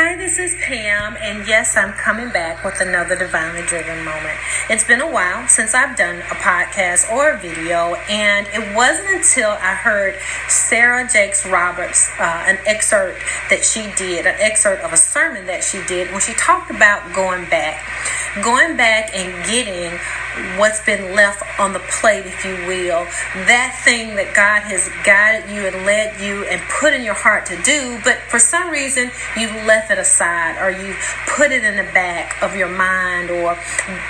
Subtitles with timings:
[0.00, 4.38] Hi, this is Pam, and yes, I'm coming back with another Divinely Driven moment.
[4.70, 9.08] It's been a while since I've done a podcast or a video, and it wasn't
[9.10, 10.14] until I heard
[10.46, 13.18] Sarah Jakes Roberts, uh, an excerpt
[13.50, 17.12] that she did, an excerpt of a sermon that she did, when she talked about
[17.12, 17.82] going back.
[18.40, 19.98] Going back and getting
[20.58, 23.04] what's been left on the plate, if you will,
[23.46, 27.46] that thing that God has guided you and led you and put in your heart
[27.46, 30.94] to do, but for some reason you've left it aside or you
[31.26, 33.56] put it in the back of your mind or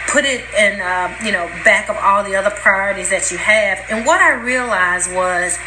[0.08, 3.78] put it in, uh, you know, back of all the other priorities that you have.
[3.90, 5.58] And what I realized was,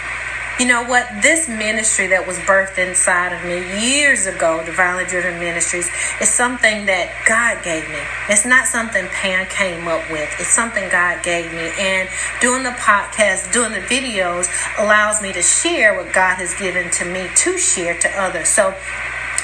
[0.61, 1.09] you know what?
[1.23, 5.89] This ministry that was birthed inside of me years ago, Divinely Driven Ministries,
[6.21, 7.97] is something that God gave me.
[8.29, 10.29] It's not something Pam came up with.
[10.37, 11.73] It's something God gave me.
[11.79, 12.07] And
[12.41, 17.05] doing the podcast, doing the videos allows me to share what God has given to
[17.05, 18.47] me to share to others.
[18.47, 18.77] So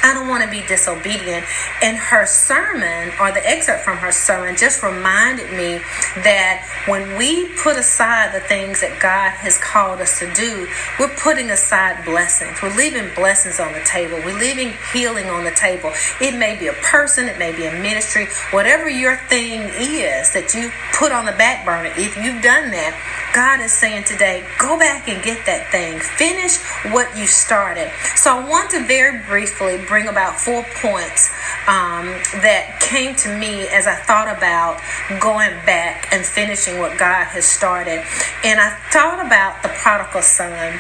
[0.04, 1.46] I don't want to be disobedient.
[1.82, 5.80] And her sermon, or the excerpt from her sermon, just reminded me
[6.24, 10.68] that when we put aside the things that God has called us to do,
[11.00, 12.62] we're putting aside blessings.
[12.62, 14.18] We're leaving blessings on the table.
[14.26, 15.92] We're leaving healing on the table.
[16.22, 20.54] It may be a person, it may be a ministry, whatever your thing is that
[20.54, 21.92] you put on the back burner.
[21.98, 22.96] If you've done that,
[23.34, 26.00] God is saying today, go back and get that thing.
[26.00, 26.58] Finish
[26.94, 27.92] what you started.
[28.16, 31.30] So I want to very briefly bring about four points
[31.68, 32.08] um,
[32.44, 34.80] that came to me as I thought about
[35.20, 38.04] going back and finishing what God has started.
[38.44, 40.80] And I thought about the prodigal son.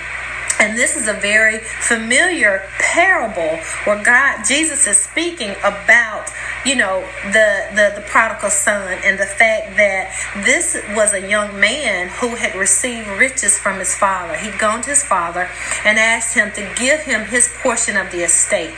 [0.60, 6.32] And this is a very familiar parable where God, Jesus is speaking about
[6.68, 10.12] you know, the, the, the prodigal son and the fact that
[10.44, 14.36] this was a young man who had received riches from his father.
[14.36, 15.50] He'd gone to his father
[15.86, 18.74] and asked him to give him his portion of the estate.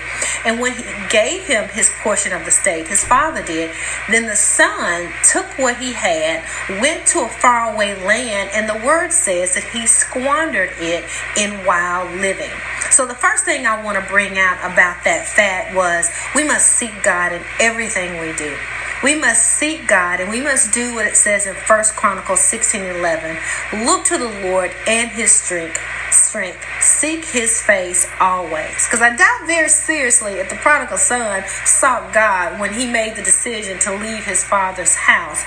[0.46, 3.72] And when he gave him his portion of the estate, his father did,
[4.10, 6.44] then the son took what he had,
[6.82, 11.06] went to a faraway land, and the word says that he squandered it
[11.38, 12.50] in wild living.
[12.90, 16.66] So the first thing I want to bring out about that fact was we must
[16.66, 18.58] seek God in everything we do.
[19.04, 22.82] We must seek God and we must do what it says in First Chronicles 16
[22.82, 23.38] 11.
[23.86, 25.80] Look to the Lord and his strength.
[26.10, 26.58] Strength.
[26.82, 28.88] Seek his face always.
[28.88, 33.22] Because I doubt very seriously if the prodigal son sought God when he made the
[33.22, 35.46] decision to leave his father's house.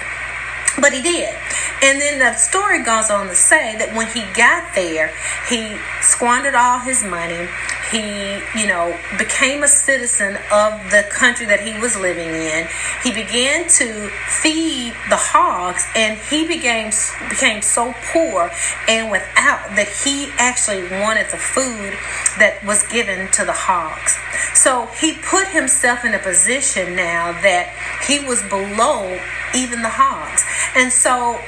[0.80, 1.34] But he did.
[1.82, 5.12] And then the story goes on to say that when he got there,
[5.48, 7.48] he squandered all his money.
[7.92, 12.66] He, you know, became a citizen of the country that he was living in.
[13.04, 14.08] He began to
[14.40, 16.90] feed the hogs, and he became
[17.28, 18.50] became so poor
[18.88, 21.92] and without that he actually wanted the food
[22.38, 24.16] that was given to the hogs.
[24.54, 27.72] So he put himself in a position now that
[28.08, 29.20] he was below
[29.54, 30.44] even the hogs.
[30.74, 31.38] And so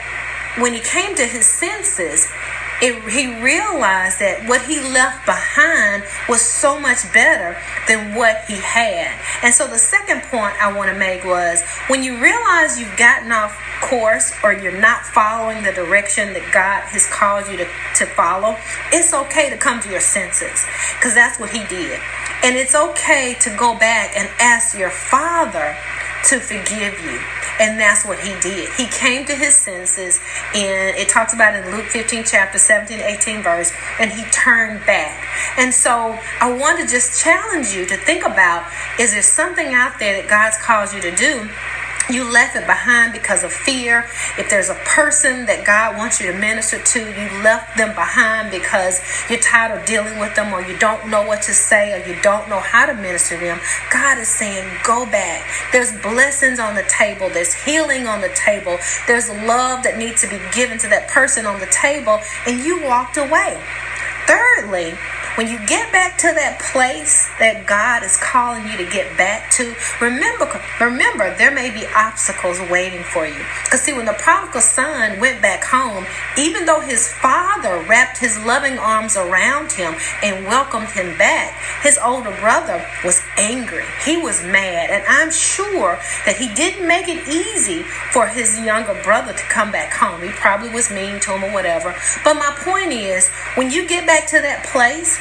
[0.60, 2.28] when he came to his senses,
[2.84, 7.56] it, he realized that what he left behind was so much better
[7.88, 9.08] than what he had.
[9.42, 13.32] And so the second point I want to make was when you realize you've gotten
[13.32, 18.04] off course or you're not following the direction that God has called you to, to
[18.04, 18.56] follow,
[18.92, 20.64] it's okay to come to your senses
[20.96, 21.98] because that's what he did.
[22.44, 25.74] And it's okay to go back and ask your father
[26.28, 27.18] to forgive you.
[27.60, 28.68] And that's what he did.
[28.74, 30.20] He came to his senses,
[30.54, 35.24] and it talks about in Luke 15, chapter 17, 18 verse, and he turned back.
[35.56, 38.66] And so I want to just challenge you to think about
[38.98, 41.48] is there something out there that God's called you to do?
[42.10, 44.06] You left it behind because of fear.
[44.38, 48.50] If there's a person that God wants you to minister to, you left them behind
[48.50, 49.00] because
[49.30, 52.20] you're tired of dealing with them or you don't know what to say or you
[52.22, 53.60] don't know how to minister to them.
[53.90, 55.46] God is saying, go back.
[55.72, 60.28] There's blessings on the table, there's healing on the table, there's love that needs to
[60.28, 63.62] be given to that person on the table, and you walked away.
[64.26, 64.94] Thirdly,
[65.36, 69.50] when you get back to that place that God is calling you to get back
[69.58, 70.46] to, remember,
[70.78, 73.42] remember there may be obstacles waiting for you.
[73.64, 76.06] Because see, when the prodigal son went back home,
[76.38, 81.98] even though his father wrapped his loving arms around him and welcomed him back, his
[81.98, 83.84] older brother was angry.
[84.04, 87.82] He was mad, and I'm sure that he didn't make it easy
[88.12, 90.22] for his younger brother to come back home.
[90.22, 91.94] He probably was mean to him or whatever.
[92.22, 95.18] But my point is, when you get back to that place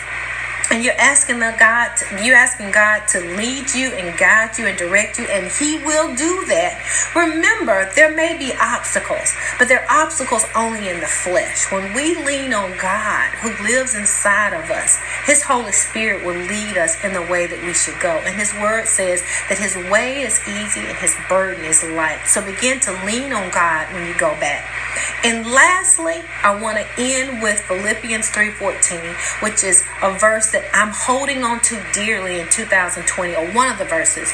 [0.73, 4.65] and you're asking the God, to, you're asking God to lead you and guide you
[4.65, 6.81] and direct you, and He will do that.
[7.15, 11.71] Remember, there may be obstacles, but they're obstacles only in the flesh.
[11.71, 14.97] When we lean on God, who lives inside of us,
[15.27, 18.17] His Holy Spirit will lead us in the way that we should go.
[18.25, 22.25] And His Word says that His way is easy and His burden is light.
[22.25, 24.65] So begin to lean on God when you go back.
[25.23, 31.43] And lastly, I want to end with Philippians 3:14, which is a verse I'm holding
[31.43, 34.31] on to dearly in 2020, or one of the verses,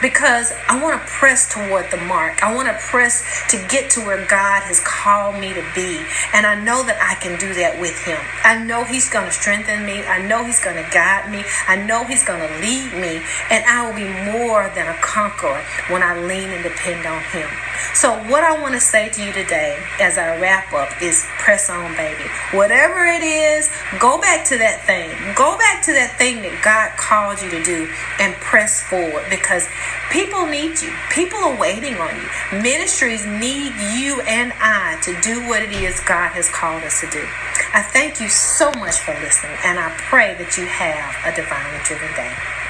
[0.00, 2.42] because I want to press toward the mark.
[2.42, 6.04] I want to press to get to where God has called me to be.
[6.34, 8.18] And I know that I can do that with Him.
[8.44, 10.04] I know He's going to strengthen me.
[10.04, 11.44] I know He's going to guide me.
[11.68, 13.22] I know He's going to lead me.
[13.50, 17.48] And I will be more than a conqueror when I lean and depend on Him.
[17.94, 21.68] So, what I want to say to you today as I wrap up is press
[21.68, 22.22] on, baby.
[22.54, 23.68] Whatever it is,
[23.98, 25.10] go back to that thing.
[25.34, 27.90] Go back to that thing that God called you to do
[28.22, 29.66] and press forward because
[30.14, 30.94] people need you.
[31.10, 32.62] People are waiting on you.
[32.62, 37.10] Ministries need you and I to do what it is God has called us to
[37.10, 37.26] do.
[37.74, 41.80] I thank you so much for listening, and I pray that you have a divinely
[41.84, 42.61] driven day.